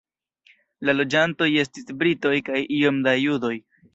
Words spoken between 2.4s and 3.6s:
kaj iom da judoj.